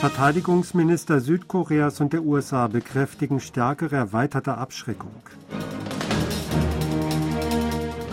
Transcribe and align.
Verteidigungsminister 0.00 1.20
Südkoreas 1.20 2.00
und 2.00 2.12
der 2.12 2.22
USA 2.22 2.68
bekräftigen 2.68 3.40
stärkere 3.40 3.96
erweiterte 3.96 4.56
Abschreckung. 4.56 5.10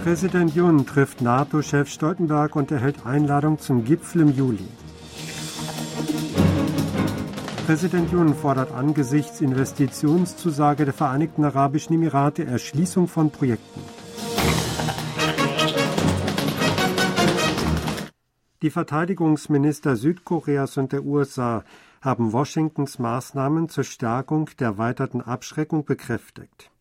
Präsident 0.03 0.55
Jun 0.55 0.87
trifft 0.87 1.21
NATO-Chef 1.21 1.87
Stoltenberg 1.87 2.55
und 2.55 2.71
erhält 2.71 3.05
Einladung 3.05 3.59
zum 3.59 3.85
Gipfel 3.85 4.21
im 4.21 4.35
Juli. 4.35 4.67
Präsident 7.67 8.11
Jun 8.11 8.33
fordert 8.33 8.71
angesichts 8.71 9.41
Investitionszusage 9.41 10.85
der 10.85 10.93
Vereinigten 10.93 11.43
Arabischen 11.43 11.93
Emirate 11.93 12.45
Erschließung 12.45 13.07
von 13.07 13.29
Projekten. 13.29 14.04
Die 18.65 18.71
Verteidigungsminister 18.71 19.95
Südkoreas 19.95 20.77
und 20.77 20.91
der 20.91 21.05
USA 21.05 21.63
haben 22.01 22.33
Washingtons 22.33 22.97
Maßnahmen 22.97 23.69
zur 23.69 23.83
Stärkung 23.83 24.49
der 24.57 24.69
erweiterten 24.69 25.21
Abschreckung 25.21 25.85
bekräftigt. 25.85 26.71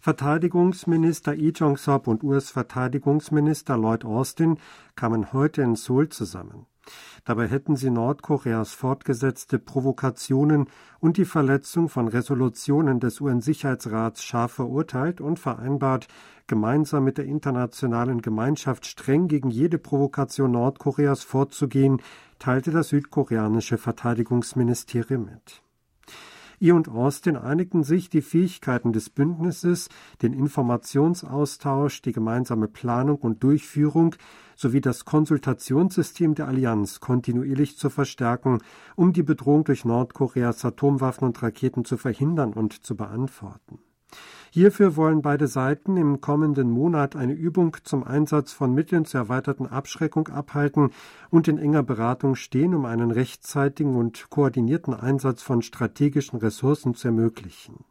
Verteidigungsminister 0.00 1.34
Lee 1.34 1.50
Jong-sop 1.50 2.06
und 2.06 2.24
US-Verteidigungsminister 2.24 3.76
Lloyd 3.76 4.06
Austin 4.06 4.56
kamen 4.96 5.34
heute 5.34 5.60
in 5.60 5.76
Seoul 5.76 6.08
zusammen. 6.08 6.64
Dabei 7.26 7.46
hätten 7.46 7.76
sie 7.76 7.90
Nordkoreas 7.90 8.72
fortgesetzte 8.72 9.58
Provokationen 9.58 10.70
und 10.98 11.18
die 11.18 11.26
Verletzung 11.26 11.90
von 11.90 12.08
Resolutionen 12.08 13.00
des 13.00 13.20
UN-Sicherheitsrats 13.20 14.24
scharf 14.24 14.52
verurteilt 14.52 15.20
und 15.20 15.38
vereinbart, 15.38 16.08
gemeinsam 16.48 17.04
mit 17.04 17.18
der 17.18 17.26
internationalen 17.26 18.20
Gemeinschaft 18.20 18.86
streng 18.86 19.28
gegen 19.28 19.50
jede 19.50 19.78
Provokation 19.78 20.50
Nordkoreas 20.50 21.22
vorzugehen, 21.22 22.02
teilte 22.40 22.72
das 22.72 22.88
südkoreanische 22.88 23.78
Verteidigungsministerium 23.78 25.26
mit. 25.26 25.62
Ihr 26.60 26.74
und 26.74 26.88
Austin 26.88 27.36
einigten 27.36 27.84
sich, 27.84 28.10
die 28.10 28.20
Fähigkeiten 28.20 28.92
des 28.92 29.10
Bündnisses, 29.10 29.88
den 30.22 30.32
Informationsaustausch, 30.32 32.02
die 32.02 32.12
gemeinsame 32.12 32.66
Planung 32.66 33.18
und 33.18 33.44
Durchführung 33.44 34.16
sowie 34.56 34.80
das 34.80 35.04
Konsultationssystem 35.04 36.34
der 36.34 36.48
Allianz 36.48 36.98
kontinuierlich 36.98 37.78
zu 37.78 37.90
verstärken, 37.90 38.58
um 38.96 39.12
die 39.12 39.22
Bedrohung 39.22 39.62
durch 39.62 39.84
Nordkoreas 39.84 40.64
Atomwaffen 40.64 41.28
und 41.28 41.40
Raketen 41.40 41.84
zu 41.84 41.96
verhindern 41.96 42.52
und 42.52 42.84
zu 42.84 42.96
beantworten. 42.96 43.78
Hierfür 44.50 44.96
wollen 44.96 45.22
beide 45.22 45.46
Seiten 45.46 45.96
im 45.96 46.20
kommenden 46.20 46.70
Monat 46.70 47.16
eine 47.16 47.34
Übung 47.34 47.76
zum 47.84 48.04
Einsatz 48.04 48.52
von 48.52 48.72
Mitteln 48.72 49.04
zur 49.04 49.20
erweiterten 49.20 49.66
Abschreckung 49.66 50.28
abhalten 50.28 50.90
und 51.30 51.48
in 51.48 51.58
enger 51.58 51.82
Beratung 51.82 52.34
stehen, 52.34 52.74
um 52.74 52.84
einen 52.86 53.10
rechtzeitigen 53.10 53.96
und 53.96 54.30
koordinierten 54.30 54.94
Einsatz 54.94 55.42
von 55.42 55.62
strategischen 55.62 56.38
Ressourcen 56.38 56.94
zu 56.94 57.08
ermöglichen. 57.08 57.84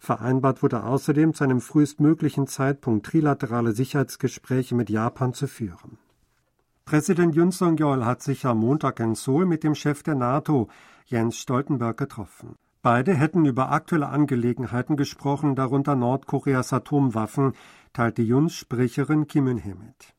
Vereinbart 0.00 0.62
wurde 0.62 0.84
außerdem 0.84 1.34
zu 1.34 1.44
einem 1.44 1.60
frühestmöglichen 1.60 2.46
Zeitpunkt 2.46 3.06
trilaterale 3.06 3.72
Sicherheitsgespräche 3.72 4.74
mit 4.74 4.90
Japan 4.90 5.32
zu 5.32 5.46
führen. 5.46 5.98
Präsident 6.84 7.34
Yun 7.34 7.50
Song-yeol 7.50 8.04
hat 8.04 8.22
sich 8.22 8.44
am 8.44 8.58
Montag 8.58 9.00
in 9.00 9.14
Seoul 9.14 9.46
mit 9.46 9.64
dem 9.64 9.74
Chef 9.74 10.02
der 10.02 10.14
NATO, 10.14 10.68
Jens 11.06 11.38
Stoltenberg, 11.38 11.96
getroffen. 11.96 12.56
Beide 12.84 13.14
hätten 13.14 13.46
über 13.46 13.72
aktuelle 13.72 14.10
Angelegenheiten 14.10 14.98
gesprochen, 14.98 15.56
darunter 15.56 15.96
Nordkoreas 15.96 16.70
Atomwaffen, 16.70 17.54
teilte 17.94 18.20
Juns 18.20 18.52
Sprecherin 18.52 19.26
Kim 19.26 19.46
Eun-hye 19.46 19.74
mit. 19.74 20.12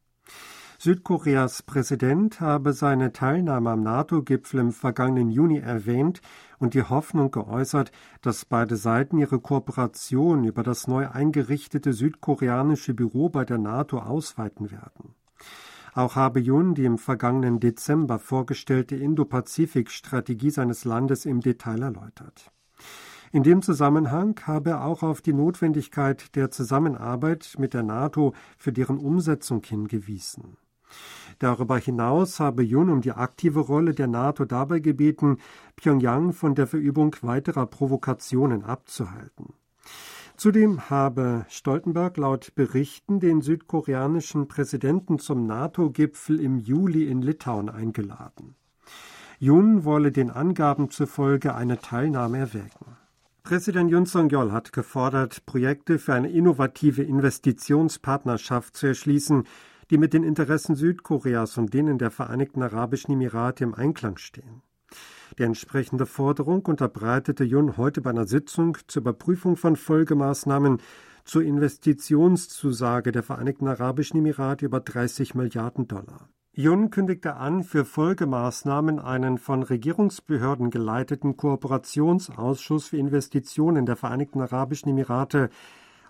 Südkoreas 0.80 1.62
Präsident 1.62 2.42
habe 2.42 2.74
seine 2.74 3.12
Teilnahme 3.12 3.70
am 3.70 3.84
NATO-Gipfel 3.84 4.62
im 4.62 4.72
vergangenen 4.72 5.30
Juni 5.30 5.60
erwähnt 5.60 6.22
und 6.58 6.74
die 6.74 6.82
Hoffnung 6.82 7.30
geäußert, 7.30 7.92
dass 8.24 8.46
beide 8.46 8.78
Seiten 8.78 9.20
ihre 9.20 9.40
Kooperation 9.40 10.44
über 10.44 10.64
das 10.64 10.88
neu 10.88 11.08
eingerichtete 11.08 11.94
südkoreanische 11.94 12.96
Büro 12.96 13.30
bei 13.30 13.46
der 13.46 13.60
NATO 13.60 14.00
ausweiten 14.00 14.72
werden. 14.72 15.14
Auch 15.94 16.16
habe 16.16 16.40
Jun 16.40 16.74
die 16.74 16.86
im 16.86 16.98
vergangenen 16.98 17.60
Dezember 17.60 18.18
vorgestellte 18.18 18.96
Indo-Pazifik-Strategie 18.96 20.50
seines 20.50 20.84
Landes 20.84 21.28
im 21.28 21.42
Detail 21.42 21.84
erläutert. 21.84 22.52
In 23.36 23.44
dem 23.44 23.62
Zusammenhang 23.62 24.40
habe 24.44 24.70
er 24.70 24.86
auch 24.86 25.04
auf 25.04 25.22
die 25.22 25.34
Notwendigkeit 25.34 26.38
der 26.38 26.52
Zusammenarbeit 26.52 27.56
mit 27.58 27.74
der 27.74 27.84
NATO 27.84 28.34
für 28.58 28.72
deren 28.72 28.98
Umsetzung 28.98 29.62
hingewiesen. 29.62 30.56
Darüber 31.40 31.78
hinaus 31.78 32.40
habe 32.40 32.64
Jun 32.64 32.90
um 32.90 33.02
die 33.02 33.12
aktive 33.12 33.60
Rolle 33.60 33.94
der 33.94 34.08
NATO 34.08 34.46
dabei 34.46 34.80
gebeten, 34.80 35.40
Pyongyang 35.76 36.32
von 36.32 36.56
der 36.56 36.66
Verübung 36.66 37.14
weiterer 37.24 37.66
Provokationen 37.66 38.64
abzuhalten. 38.64 39.48
Zudem 40.38 40.90
habe 40.90 41.46
Stoltenberg 41.50 42.16
laut 42.16 42.56
Berichten 42.56 43.20
den 43.20 43.42
südkoreanischen 43.42 44.48
Präsidenten 44.48 45.20
zum 45.20 45.46
NATO-Gipfel 45.46 46.40
im 46.40 46.58
Juli 46.58 47.10
in 47.10 47.22
Litauen 47.22 47.68
eingeladen. 47.68 48.56
Jun 49.40 49.84
wolle 49.84 50.14
den 50.14 50.32
Angaben 50.32 50.90
zufolge 50.90 51.54
eine 51.54 51.80
Teilnahme 51.80 52.38
erwägen. 52.38 52.85
Präsident 53.46 53.92
Yun 53.92 54.08
Song-yeol 54.08 54.52
hat 54.52 54.74
gefordert, 54.74 55.46
Projekte 55.46 56.00
für 56.00 56.16
eine 56.16 56.32
innovative 56.32 57.04
Investitionspartnerschaft 57.04 58.76
zu 58.76 58.88
erschließen, 58.88 59.44
die 59.92 60.00
mit 60.00 60.14
den 60.14 60.24
Interessen 60.24 60.76
Südkoreas 60.76 61.56
und 61.60 61.72
denen 61.72 62.00
der 62.00 62.10
Vereinigten 62.10 62.64
Arabischen 62.64 63.12
Emirate 63.14 63.64
im 63.64 63.76
Einklang 63.76 64.18
stehen. 64.18 64.64
Die 65.38 65.44
entsprechende 65.44 66.08
Forderung 66.08 66.66
unterbreitete 66.66 67.44
Yun 67.44 67.78
heute 67.78 68.02
bei 68.02 68.10
einer 68.10 68.26
Sitzung 68.26 68.80
zur 68.88 69.02
Überprüfung 69.02 69.58
von 69.58 69.76
Folgemaßnahmen 69.76 70.82
zur 71.24 71.44
Investitionszusage 71.44 73.12
der 73.12 73.22
Vereinigten 73.22 73.68
Arabischen 73.68 74.18
Emirate 74.18 74.66
über 74.66 74.80
30 74.80 75.36
Milliarden 75.36 75.88
Dollar. 75.88 76.30
Jun 76.58 76.90
kündigte 76.90 77.36
an, 77.36 77.66
für 77.66 77.84
Folgemaßnahmen 77.84 78.98
einen 78.98 79.40
von 79.40 79.62
Regierungsbehörden 79.62 80.70
geleiteten 80.70 81.36
Kooperationsausschuss 81.36 82.88
für 82.88 82.98
Investitionen 82.98 83.86
der 83.86 83.98
Vereinigten 83.98 84.40
Arabischen 84.40 84.88
Emirate 84.88 85.50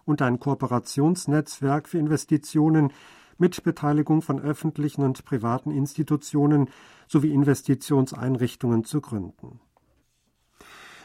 und 0.05 0.22
ein 0.22 0.39
Kooperationsnetzwerk 0.39 1.89
für 1.89 1.97
Investitionen 1.97 2.94
mit 3.39 3.63
Beteiligung 3.63 4.22
von 4.22 4.39
öffentlichen 4.39 5.01
und 5.01 5.25
privaten 5.25 5.72
Institutionen 5.72 6.69
sowie 7.07 7.34
Investitionseinrichtungen 7.34 8.84
zu 8.84 9.01
gründen. 9.01 9.59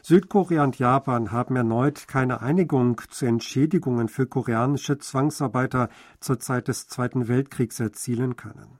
Südkorea 0.03 0.65
und 0.65 0.79
Japan 0.79 1.33
haben 1.33 1.57
erneut 1.57 2.09
keine 2.09 2.43
Einigung 2.43 3.01
zu 3.09 3.25
Entschädigungen 3.25 4.09
für 4.09 4.27
koreanische 4.27 4.99
Zwangsarbeiter 4.99 5.89
zur 6.21 6.39
Zeit 6.41 6.69
des 6.69 6.89
Zweiten 6.89 7.27
Weltkriegs 7.27 7.81
erzielen 7.81 8.37
können. 8.37 8.80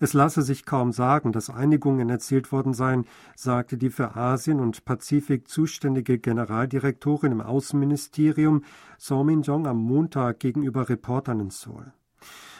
Es 0.00 0.12
lasse 0.12 0.42
sich 0.42 0.64
kaum 0.64 0.92
sagen, 0.92 1.32
dass 1.32 1.50
Einigungen 1.50 2.08
erzielt 2.08 2.52
worden 2.52 2.72
seien, 2.72 3.04
sagte 3.34 3.76
die 3.76 3.90
für 3.90 4.14
Asien 4.14 4.60
und 4.60 4.84
Pazifik 4.84 5.48
zuständige 5.48 6.18
Generaldirektorin 6.18 7.32
im 7.32 7.40
Außenministerium 7.40 8.62
So 8.96 9.24
Min-jong 9.24 9.66
am 9.66 9.78
Montag 9.78 10.38
gegenüber 10.38 10.88
Reportern 10.88 11.40
in 11.40 11.50
Seoul. 11.50 11.92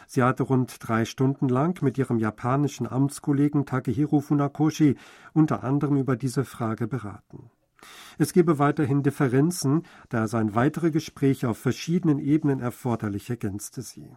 Sie 0.06 0.22
hatte 0.22 0.42
rund 0.42 0.76
drei 0.80 1.04
Stunden 1.04 1.48
lang 1.48 1.82
mit 1.82 1.98
ihrem 1.98 2.18
japanischen 2.18 2.86
Amtskollegen 2.86 3.66
Takehiro 3.66 4.20
Funakoshi 4.20 4.96
unter 5.34 5.62
anderem 5.62 5.96
über 5.96 6.16
diese 6.16 6.44
Frage 6.44 6.88
beraten. 6.88 7.50
Es 8.16 8.32
gebe 8.32 8.58
weiterhin 8.58 9.02
Differenzen, 9.02 9.82
da 10.08 10.26
seien 10.26 10.54
weitere 10.54 10.90
Gespräche 10.90 11.48
auf 11.48 11.58
verschiedenen 11.58 12.18
Ebenen 12.18 12.60
erforderlich, 12.60 13.30
ergänzte 13.30 13.82
sie. 13.82 14.10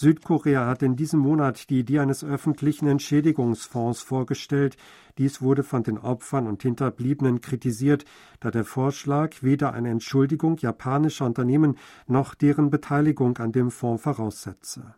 Südkorea 0.00 0.66
hat 0.66 0.82
in 0.82 0.96
diesem 0.96 1.20
Monat 1.20 1.68
die 1.68 1.80
Idee 1.80 1.98
eines 1.98 2.24
öffentlichen 2.24 2.88
Entschädigungsfonds 2.88 4.00
vorgestellt. 4.00 4.78
Dies 5.18 5.42
wurde 5.42 5.62
von 5.62 5.82
den 5.82 5.98
Opfern 5.98 6.46
und 6.46 6.62
Hinterbliebenen 6.62 7.42
kritisiert, 7.42 8.06
da 8.40 8.50
der 8.50 8.64
Vorschlag 8.64 9.42
weder 9.42 9.74
eine 9.74 9.90
Entschuldigung 9.90 10.56
japanischer 10.56 11.26
Unternehmen 11.26 11.76
noch 12.06 12.34
deren 12.34 12.70
Beteiligung 12.70 13.36
an 13.36 13.52
dem 13.52 13.70
Fonds 13.70 14.02
voraussetze. 14.02 14.94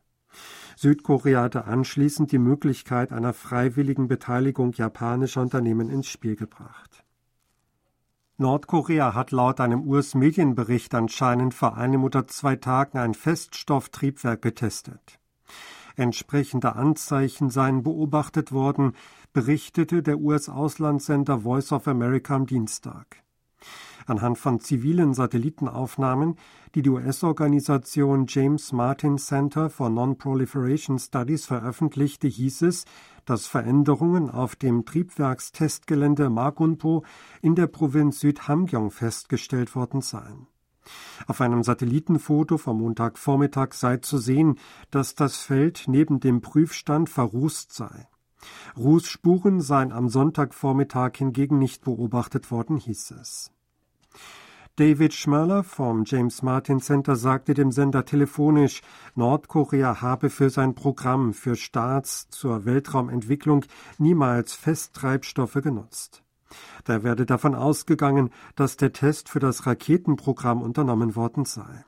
Südkorea 0.77 1.43
hatte 1.43 1.65
anschließend 1.65 2.31
die 2.31 2.39
Möglichkeit 2.39 3.11
einer 3.11 3.33
freiwilligen 3.33 4.07
Beteiligung 4.07 4.73
japanischer 4.73 5.43
Unternehmen 5.43 5.91
ins 5.91 6.07
Spiel 6.07 6.37
gebracht. 6.37 7.02
Nordkorea 8.43 9.15
hat 9.15 9.31
laut 9.31 9.61
einem 9.61 9.87
US-Medienbericht 9.87 10.95
anscheinend 10.95 11.55
vor 11.55 11.77
einem 11.77 12.05
oder 12.05 12.27
zwei 12.27 12.57
Tagen 12.57 12.99
ein 12.99 13.15
Feststofftriebwerk 13.15 14.43
getestet. 14.43 15.21
Entsprechende 15.97 16.75
Anzeichen 16.75 17.51
seien 17.51 17.83
beobachtet 17.83 18.53
worden, 18.53 18.95
berichtete 19.33 20.03
der 20.03 20.19
US-Auslandssender 20.19 21.41
Voice 21.41 21.73
of 21.73 21.87
America 21.87 22.35
am 22.35 22.47
Dienstag. 22.47 23.23
anhand 24.07 24.39
von 24.39 24.59
zivilen 24.59 25.15
Satellitenaufnahmen, 25.15 26.37
die 26.75 26.83
die 26.83 26.91
US-Organisation 26.91 28.27
James 28.29 28.73
Martin 28.73 29.19
Center 29.19 29.71
for 29.71 29.91
Non-Proliferation 29.91 30.99
Studies 30.99 31.47
veröffentlichte, 31.47 32.27
hieß 32.27 32.63
es, 32.63 32.85
dass 33.25 33.47
Veränderungen 33.47 34.31
auf 34.31 34.57
dem 34.57 34.85
Triebwerkstestgelände 34.85 36.31
Magunpo 36.31 37.05
in 37.41 37.55
der 37.55 37.67
Provinz 37.67 38.21
Südhamgyong 38.21 38.91
festgestellt 38.91 39.75
worden 39.75 40.01
seien. 40.01 40.47
Auf 41.27 41.41
einem 41.41 41.63
Satellitenfoto 41.63 42.59
vom 42.59 42.81
Montagvormittag 42.81 43.73
sei 43.73 43.99
zu 43.99 44.19
sehen, 44.19 44.59
dass 44.91 45.15
das 45.15 45.37
Feld 45.37 45.85
neben 45.87 46.21
dem 46.21 46.41
Prüfstand 46.41 47.09
verrußt 47.09 47.73
sei. 47.73 48.09
Rußspuren 48.77 49.61
seien 49.61 49.93
am 49.93 50.09
Sonntagvormittag 50.09 51.13
hingegen 51.17 51.59
nicht 51.59 51.85
beobachtet 51.85 52.51
worden, 52.51 52.77
hieß 52.79 53.13
es. 53.13 53.53
David 54.77 55.13
Schmöller 55.13 55.65
vom 55.65 56.05
James 56.07 56.41
Martin 56.41 56.81
Center 56.81 57.15
sagte 57.15 57.53
dem 57.53 57.73
Sender 57.73 58.07
telefonisch, 58.07 58.81
Nordkorea 59.15 60.01
habe 60.01 60.31
für 60.31 60.49
sein 60.49 60.75
Programm 60.75 61.35
für 61.35 61.57
Staats 61.57 62.31
zur 62.31 62.65
Weltraumentwicklung 62.65 63.67
niemals 63.99 64.55
Festtreibstoffe 64.55 65.61
genutzt. 65.63 66.23
Da 66.85 67.03
werde 67.03 67.27
davon 67.27 67.55
ausgegangen, 67.55 68.31
dass 68.57 68.79
der 68.79 68.95
Test 68.95 69.29
für 69.29 69.41
das 69.41 69.67
Raketenprogramm 69.67 70.63
unternommen 70.63 71.17
worden 71.17 71.45
sei. 71.45 71.85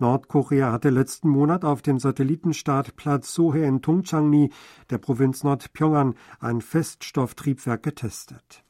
Nordkorea 0.00 0.72
hatte 0.72 0.90
letzten 0.90 1.28
Monat 1.28 1.64
auf 1.64 1.80
dem 1.80 2.00
Satellitenstartplatz 2.00 3.32
Sohe 3.32 3.64
in 3.64 3.82
Tungchangni, 3.82 4.50
der 4.90 4.98
Provinz 4.98 5.44
Nordpyongan, 5.44 6.16
ein 6.40 6.60
Feststofftriebwerk 6.60 7.84
getestet. 7.84 8.64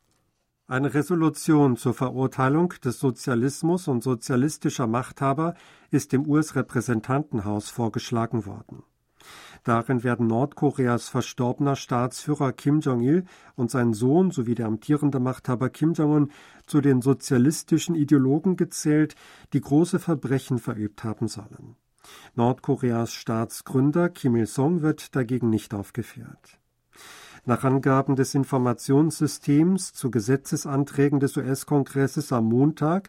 Eine 0.70 0.92
Resolution 0.92 1.78
zur 1.78 1.94
Verurteilung 1.94 2.74
des 2.84 3.00
Sozialismus 3.00 3.88
und 3.88 4.02
sozialistischer 4.02 4.86
Machthaber 4.86 5.54
ist 5.90 6.12
dem 6.12 6.28
US-Repräsentantenhaus 6.28 7.70
vorgeschlagen 7.70 8.44
worden. 8.44 8.82
Darin 9.64 10.04
werden 10.04 10.26
Nordkoreas 10.26 11.08
verstorbener 11.08 11.74
Staatsführer 11.74 12.52
Kim 12.52 12.80
Jong-il 12.80 13.24
und 13.56 13.70
sein 13.70 13.94
Sohn 13.94 14.30
sowie 14.30 14.54
der 14.54 14.66
amtierende 14.66 15.20
Machthaber 15.20 15.70
Kim 15.70 15.94
Jong-un 15.94 16.32
zu 16.66 16.82
den 16.82 17.00
sozialistischen 17.00 17.94
Ideologen 17.94 18.56
gezählt, 18.56 19.14
die 19.54 19.62
große 19.62 19.98
Verbrechen 19.98 20.58
verübt 20.58 21.02
haben 21.02 21.28
sollen. 21.28 21.76
Nordkoreas 22.34 23.14
Staatsgründer 23.14 24.10
Kim 24.10 24.36
Il-sung 24.36 24.82
wird 24.82 25.16
dagegen 25.16 25.48
nicht 25.48 25.72
aufgeführt. 25.72 26.58
Nach 27.48 27.64
Angaben 27.64 28.14
des 28.14 28.34
Informationssystems 28.34 29.94
zu 29.94 30.10
Gesetzesanträgen 30.10 31.18
des 31.18 31.34
US-Kongresses 31.38 32.30
am 32.30 32.44
Montag 32.44 33.08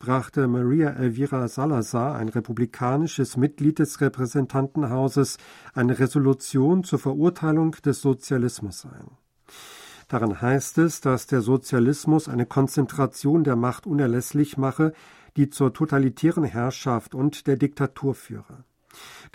brachte 0.00 0.48
Maria 0.48 0.90
Elvira 0.90 1.46
Salazar, 1.46 2.16
ein 2.16 2.28
republikanisches 2.28 3.36
Mitglied 3.36 3.78
des 3.78 4.00
Repräsentantenhauses, 4.00 5.38
eine 5.72 6.00
Resolution 6.00 6.82
zur 6.82 6.98
Verurteilung 6.98 7.76
des 7.84 8.00
Sozialismus 8.00 8.86
ein. 8.86 9.06
Darin 10.08 10.42
heißt 10.42 10.78
es, 10.78 11.00
dass 11.00 11.28
der 11.28 11.40
Sozialismus 11.40 12.28
eine 12.28 12.46
Konzentration 12.46 13.44
der 13.44 13.54
Macht 13.54 13.86
unerlässlich 13.86 14.56
mache, 14.56 14.94
die 15.36 15.48
zur 15.48 15.72
totalitären 15.72 16.42
Herrschaft 16.42 17.14
und 17.14 17.46
der 17.46 17.56
Diktatur 17.56 18.16
führe. 18.16 18.64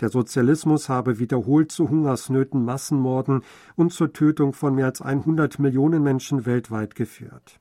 Der 0.00 0.08
Sozialismus 0.08 0.88
habe 0.88 1.18
wiederholt 1.18 1.72
zu 1.72 1.88
Hungersnöten, 1.88 2.64
Massenmorden 2.64 3.42
und 3.76 3.92
zur 3.92 4.12
Tötung 4.12 4.52
von 4.52 4.74
mehr 4.74 4.86
als 4.86 5.02
100 5.02 5.58
Millionen 5.58 6.02
Menschen 6.02 6.46
weltweit 6.46 6.94
geführt. 6.94 7.60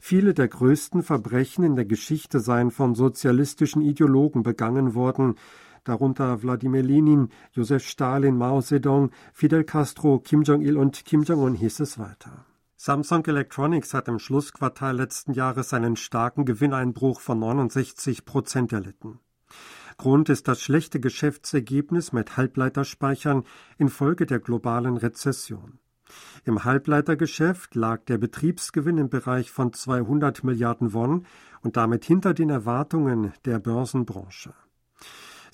Viele 0.00 0.34
der 0.34 0.48
größten 0.48 1.02
Verbrechen 1.02 1.64
in 1.64 1.76
der 1.76 1.86
Geschichte 1.86 2.40
seien 2.40 2.70
von 2.70 2.94
sozialistischen 2.94 3.80
Ideologen 3.80 4.42
begangen 4.42 4.94
worden, 4.94 5.36
darunter 5.84 6.42
Wladimir 6.42 6.82
Lenin, 6.82 7.28
Josef 7.52 7.86
Stalin, 7.86 8.36
Mao 8.36 8.60
Zedong, 8.60 9.10
Fidel 9.32 9.64
Castro, 9.64 10.18
Kim 10.18 10.42
Jong-il 10.42 10.76
und 10.76 11.04
Kim 11.04 11.22
Jong-un 11.22 11.54
hieß 11.54 11.80
es 11.80 11.98
weiter. 11.98 12.44
Samsung 12.76 13.24
Electronics 13.24 13.94
hat 13.94 14.08
im 14.08 14.18
Schlussquartal 14.18 14.96
letzten 14.96 15.32
Jahres 15.32 15.72
einen 15.72 15.96
starken 15.96 16.44
Gewinneinbruch 16.44 17.20
von 17.20 17.38
69 17.38 18.26
Prozent 18.26 18.74
erlitten. 18.74 19.20
Grund 19.96 20.28
ist 20.28 20.48
das 20.48 20.60
schlechte 20.60 21.00
Geschäftsergebnis 21.00 22.12
mit 22.12 22.36
Halbleiterspeichern 22.36 23.44
infolge 23.78 24.26
der 24.26 24.40
globalen 24.40 24.96
Rezession. 24.96 25.78
Im 26.44 26.64
Halbleitergeschäft 26.64 27.74
lag 27.74 28.04
der 28.04 28.18
Betriebsgewinn 28.18 28.98
im 28.98 29.08
Bereich 29.08 29.50
von 29.50 29.72
200 29.72 30.44
Milliarden 30.44 30.92
Won 30.92 31.26
und 31.62 31.76
damit 31.76 32.04
hinter 32.04 32.34
den 32.34 32.50
Erwartungen 32.50 33.32
der 33.44 33.58
Börsenbranche. 33.58 34.54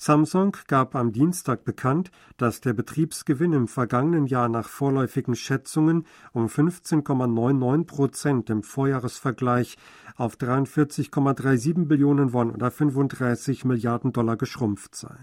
Samsung 0.03 0.57
gab 0.65 0.95
am 0.95 1.11
Dienstag 1.11 1.63
bekannt, 1.63 2.09
dass 2.37 2.59
der 2.59 2.73
Betriebsgewinn 2.73 3.53
im 3.53 3.67
vergangenen 3.67 4.25
Jahr 4.25 4.49
nach 4.49 4.67
vorläufigen 4.67 5.35
Schätzungen 5.35 6.07
um 6.33 6.47
15,99 6.47 7.85
Prozent 7.85 8.49
im 8.49 8.63
Vorjahresvergleich 8.63 9.77
auf 10.15 10.37
43,37 10.37 11.85
Billionen 11.85 12.33
Won 12.33 12.49
oder 12.49 12.71
35 12.71 13.63
Milliarden 13.63 14.11
Dollar 14.11 14.37
geschrumpft 14.37 14.95
sei. 14.95 15.15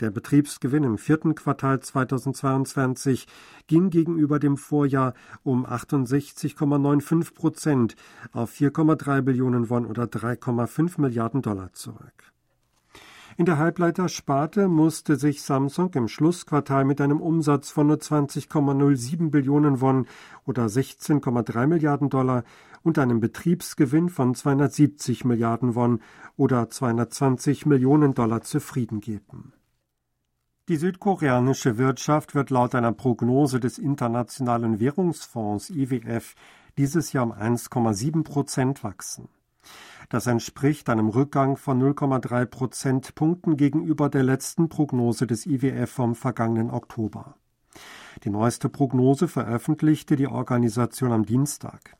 Der 0.00 0.10
Betriebsgewinn 0.10 0.84
im 0.84 0.96
vierten 0.96 1.34
Quartal 1.34 1.80
2022 1.80 3.26
ging 3.66 3.90
gegenüber 3.90 4.38
dem 4.38 4.56
Vorjahr 4.56 5.12
um 5.42 5.66
68,95 5.66 7.34
Prozent 7.34 7.96
auf 8.32 8.52
4,3 8.54 9.20
Billionen 9.20 9.68
Won 9.68 9.84
oder 9.84 10.04
3,5 10.04 10.98
Milliarden 10.98 11.42
Dollar 11.42 11.74
zurück. 11.74 12.31
In 13.38 13.46
der 13.46 13.56
Halbleitersparte 13.56 14.68
musste 14.68 15.16
sich 15.16 15.42
Samsung 15.42 15.94
im 15.94 16.08
Schlussquartal 16.08 16.84
mit 16.84 17.00
einem 17.00 17.20
Umsatz 17.20 17.70
von 17.70 17.86
nur 17.86 17.96
20,07 17.96 19.30
Billionen 19.30 19.80
Won 19.80 20.06
oder 20.44 20.66
16,3 20.66 21.66
Milliarden 21.66 22.10
Dollar 22.10 22.44
und 22.82 22.98
einem 22.98 23.20
Betriebsgewinn 23.20 24.10
von 24.10 24.34
270 24.34 25.24
Milliarden 25.24 25.74
Won 25.74 26.00
oder 26.36 26.68
220 26.68 27.64
Millionen 27.64 28.12
Dollar 28.12 28.42
zufrieden 28.42 29.00
geben. 29.00 29.54
Die 30.68 30.76
südkoreanische 30.76 31.78
Wirtschaft 31.78 32.34
wird 32.34 32.50
laut 32.50 32.74
einer 32.74 32.92
Prognose 32.92 33.60
des 33.60 33.78
Internationalen 33.78 34.78
Währungsfonds 34.78 35.70
IWF 35.70 36.34
dieses 36.78 37.12
Jahr 37.12 37.24
um 37.24 37.32
1,7 37.32 38.24
Prozent 38.24 38.84
wachsen. 38.84 39.28
Das 40.12 40.26
entspricht 40.26 40.90
einem 40.90 41.08
Rückgang 41.08 41.56
von 41.56 41.82
0,3 41.82 42.44
Prozentpunkten 42.44 43.56
gegenüber 43.56 44.10
der 44.10 44.22
letzten 44.22 44.68
Prognose 44.68 45.26
des 45.26 45.46
IWF 45.46 45.90
vom 45.90 46.14
vergangenen 46.14 46.70
Oktober. 46.70 47.36
Die 48.22 48.28
neueste 48.28 48.68
Prognose 48.68 49.26
veröffentlichte 49.26 50.16
die 50.16 50.26
Organisation 50.26 51.12
am 51.12 51.24
Dienstag. 51.24 51.96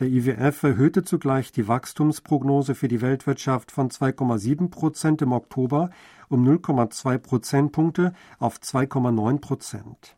Der 0.00 0.08
IWF 0.08 0.64
erhöhte 0.64 1.04
zugleich 1.04 1.52
die 1.52 1.68
Wachstumsprognose 1.68 2.74
für 2.74 2.88
die 2.88 3.00
Weltwirtschaft 3.00 3.70
von 3.70 3.90
2,7 3.90 4.68
Prozent 4.68 5.22
im 5.22 5.30
Oktober 5.30 5.90
um 6.28 6.44
0,2 6.44 7.18
Prozentpunkte 7.18 8.12
auf 8.40 8.58
2,9 8.58 9.38
Prozent. 9.38 10.16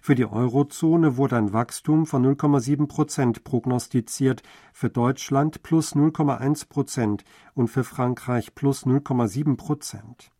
Für 0.00 0.14
die 0.14 0.26
Eurozone 0.26 1.16
wurde 1.16 1.36
ein 1.36 1.52
Wachstum 1.52 2.06
von 2.06 2.24
0,7 2.24 2.86
Prozent 2.86 3.44
prognostiziert, 3.44 4.42
für 4.72 4.90
Deutschland 4.90 5.62
plus 5.62 5.94
0,1 5.94 6.68
Prozent 6.68 7.24
und 7.54 7.68
für 7.68 7.84
Frankreich 7.84 8.54
plus 8.54 8.84
0,7 8.84 9.56
Prozent. 9.56 10.30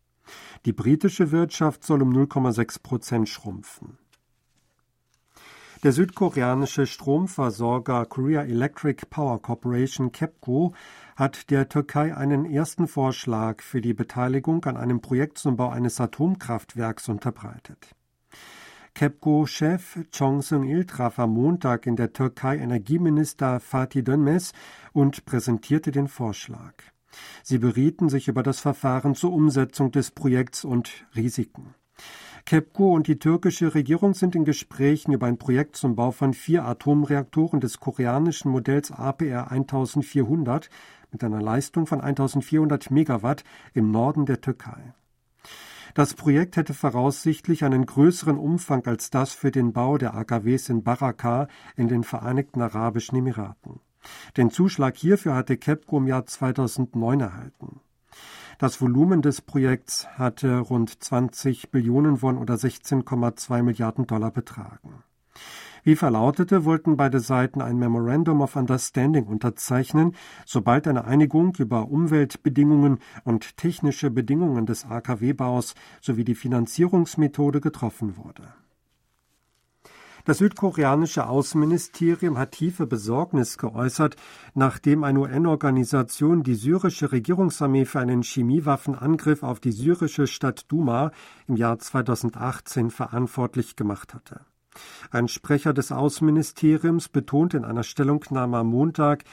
Die 0.65 0.73
britische 0.73 1.31
Wirtschaft 1.31 1.83
soll 1.83 2.01
um 2.01 2.11
0,6 2.11 2.81
Prozent 2.81 3.29
schrumpfen. 3.29 3.97
Der 5.83 5.91
südkoreanische 5.91 6.87
Stromversorger 6.87 8.05
Korea 8.05 8.43
Electric 8.43 9.05
Power 9.09 9.41
Corporation 9.41 10.13
KEPCO 10.13 10.73
hat 11.17 11.49
der 11.49 11.67
Türkei 11.67 12.15
einen 12.15 12.45
ersten 12.45 12.87
Vorschlag 12.87 13.61
für 13.61 13.81
die 13.81 13.93
Beteiligung 13.93 14.63
an 14.63 14.77
einem 14.77 15.01
Projekt 15.01 15.39
zum 15.39 15.57
Bau 15.57 15.67
eines 15.67 15.99
Atomkraftwerks 15.99 17.09
unterbreitet. 17.09 17.95
KEPCO-Chef 18.95 20.05
Chong 20.11 20.43
Seung-il 20.43 20.85
traf 20.85 21.17
am 21.17 21.33
Montag 21.33 21.87
in 21.87 21.95
der 21.95 22.13
Türkei 22.13 22.57
Energieminister 22.57 23.59
Fatih 23.59 24.03
Dönmez 24.03 24.53
und 24.91 25.25
präsentierte 25.25 25.91
den 25.91 26.07
Vorschlag. 26.07 26.73
Sie 27.41 27.57
berieten 27.57 28.09
sich 28.09 28.27
über 28.27 28.43
das 28.43 28.59
Verfahren 28.59 29.15
zur 29.15 29.33
Umsetzung 29.33 29.91
des 29.91 30.11
Projekts 30.11 30.63
und 30.63 31.07
Risiken. 31.15 31.73
KEPCO 32.45 32.93
und 32.93 33.07
die 33.07 33.17
türkische 33.17 33.73
Regierung 33.73 34.13
sind 34.13 34.35
in 34.35 34.45
Gesprächen 34.45 35.11
über 35.11 35.25
ein 35.25 35.39
Projekt 35.39 35.75
zum 35.75 35.95
Bau 35.95 36.11
von 36.11 36.35
vier 36.35 36.63
Atomreaktoren 36.65 37.61
des 37.61 37.79
koreanischen 37.79 38.51
Modells 38.51 38.91
APR 38.91 39.49
1400 39.49 40.69
mit 41.11 41.23
einer 41.23 41.41
Leistung 41.41 41.87
von 41.87 41.99
1400 41.99 42.91
Megawatt 42.91 43.43
im 43.73 43.89
Norden 43.89 44.27
der 44.27 44.41
Türkei. 44.41 44.93
Das 45.93 46.15
Projekt 46.15 46.57
hätte 46.57 46.73
voraussichtlich 46.73 47.63
einen 47.63 47.85
größeren 47.85 48.37
Umfang 48.37 48.85
als 48.87 49.11
das 49.11 49.33
für 49.33 49.51
den 49.51 49.73
Bau 49.73 49.99
der 49.99 50.15
AKWs 50.15 50.69
in 50.69 50.83
Baraka 50.83 51.47
in 51.75 51.87
den 51.87 52.03
Vereinigten 52.03 52.61
Arabischen 52.61 53.17
Emiraten. 53.17 53.79
Den 54.35 54.49
Zuschlag 54.49 54.97
hierfür 54.97 55.35
hatte 55.35 55.55
KEPCO 55.55 55.99
im 55.99 56.07
Jahr 56.07 56.25
2009 56.25 57.19
erhalten. 57.21 57.79
Das 58.57 58.81
Volumen 58.81 59.21
des 59.21 59.41
Projekts 59.41 60.07
hatte 60.17 60.59
rund 60.59 61.03
20 61.03 61.69
Billionen 61.69 62.21
Won 62.21 62.37
oder 62.37 62.55
16,2 62.55 63.61
Milliarden 63.61 64.07
Dollar 64.07 64.31
betragen. 64.31 65.03
Wie 65.83 65.97
verlautete, 65.97 66.63
wollten 66.63 66.95
beide 66.95 67.19
Seiten 67.19 67.61
ein 67.61 67.77
Memorandum 67.77 68.39
of 68.39 68.55
Understanding 68.55 69.25
unterzeichnen, 69.25 70.15
sobald 70.45 70.87
eine 70.87 71.03
Einigung 71.03 71.53
über 71.57 71.89
Umweltbedingungen 71.89 72.99
und 73.25 73.57
technische 73.57 74.09
Bedingungen 74.09 74.65
des 74.65 74.85
AKW-Baus 74.85 75.75
sowie 76.01 76.23
die 76.23 76.35
Finanzierungsmethode 76.35 77.59
getroffen 77.59 78.15
wurde. 78.15 78.43
Das 80.25 80.37
südkoreanische 80.37 81.27
Außenministerium 81.27 82.37
hat 82.37 82.53
tiefe 82.53 82.87
Besorgnis 82.87 83.57
geäußert, 83.57 84.15
nachdem 84.53 85.03
eine 85.03 85.19
UN-Organisation 85.19 86.43
die 86.43 86.55
syrische 86.55 87.11
Regierungsarmee 87.11 87.83
für 87.83 87.99
einen 87.99 88.23
Chemiewaffenangriff 88.23 89.43
auf 89.43 89.59
die 89.59 89.73
syrische 89.73 90.27
Stadt 90.27 90.71
Duma 90.71 91.11
im 91.49 91.57
Jahr 91.57 91.77
2018 91.77 92.89
verantwortlich 92.89 93.75
gemacht 93.75 94.13
hatte. 94.13 94.39
Ein 95.11 95.27
Sprecher 95.27 95.73
des 95.73 95.91
Außenministeriums 95.91 97.09
betont 97.09 97.53
in 97.53 97.65
einer 97.65 97.83
Stellungnahme 97.83 98.57
am 98.57 98.67
Montag, 98.67 99.23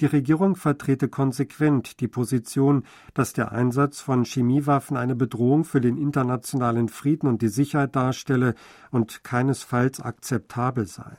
die 0.00 0.06
Regierung 0.06 0.54
vertrete 0.54 1.08
konsequent 1.08 1.98
die 2.00 2.06
Position, 2.06 2.84
dass 3.14 3.32
der 3.32 3.50
Einsatz 3.50 4.00
von 4.00 4.24
Chemiewaffen 4.24 4.96
eine 4.96 5.16
Bedrohung 5.16 5.64
für 5.64 5.80
den 5.80 5.96
internationalen 5.96 6.88
Frieden 6.88 7.26
und 7.26 7.42
die 7.42 7.48
Sicherheit 7.48 7.96
darstelle 7.96 8.54
und 8.92 9.24
keinesfalls 9.24 10.00
akzeptabel 10.00 10.86
sei. 10.86 11.16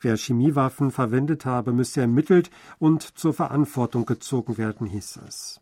Wer 0.00 0.16
Chemiewaffen 0.16 0.90
verwendet 0.90 1.46
habe, 1.46 1.72
müsse 1.72 2.02
ermittelt 2.02 2.50
und 2.78 3.02
zur 3.02 3.32
Verantwortung 3.32 4.04
gezogen 4.04 4.58
werden, 4.58 4.86
hieß 4.86 5.20
es. 5.26 5.60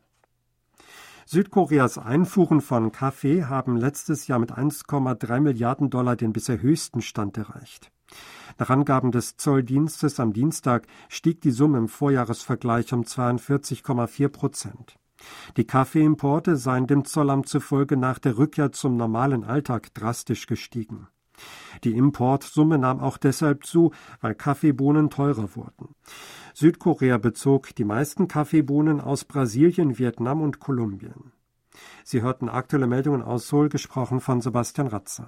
Südkoreas 1.33 1.97
Einfuhren 1.97 2.61
von 2.61 2.91
Kaffee 2.91 3.45
haben 3.45 3.77
letztes 3.77 4.27
Jahr 4.27 4.41
mit 4.41 4.51
1,3 4.51 5.39
Milliarden 5.39 5.89
Dollar 5.89 6.17
den 6.17 6.33
bisher 6.33 6.61
höchsten 6.61 7.03
Stand 7.03 7.39
erreicht. 7.39 7.93
Nach 8.59 8.69
Angaben 8.69 9.13
des 9.13 9.37
Zolldienstes 9.37 10.19
am 10.19 10.33
Dienstag 10.33 10.89
stieg 11.09 11.41
die 11.41 11.53
Summe 11.53 11.79
im 11.79 11.87
Vorjahresvergleich 11.87 12.93
um 12.93 13.03
42,4 13.03 14.29
Prozent. 14.29 14.97
Die 15.57 15.69
Kaffeeimporte 15.69 16.57
seien 16.57 16.89
dem 16.89 17.05
Zollamt 17.05 17.49
zufolge 17.49 17.97
nach 17.97 18.19
der 18.19 18.37
Rückkehr 18.37 18.73
zum 18.73 18.97
normalen 18.97 19.45
Alltag 19.45 19.95
drastisch 19.95 20.49
gestiegen. 20.49 21.07
Die 21.85 21.97
Importsumme 21.97 22.77
nahm 22.77 22.99
auch 22.99 23.19
deshalb 23.19 23.65
zu, 23.65 23.93
weil 24.21 24.35
Kaffeebohnen 24.35 25.11
teurer 25.11 25.55
wurden. 25.55 25.95
Südkorea 26.61 27.17
bezog 27.17 27.75
die 27.75 27.87
meisten 27.87 28.29
Kaffeebohnen 28.29 29.00
aus 29.00 29.25
Brasilien, 29.25 29.99
Vietnam 29.99 30.43
und 30.43 30.61
Kolumbien. 30.61 31.33
Sie 32.05 32.21
hörten 32.21 32.50
aktuelle 32.50 32.87
Meldungen 32.87 33.23
aus 33.23 33.49
Seoul, 33.49 33.71
gesprochen 33.71 34.21
von 34.21 34.43
Sebastian 34.43 34.88
Ratzer. 34.88 35.26